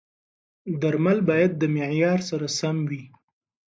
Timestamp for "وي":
2.89-3.03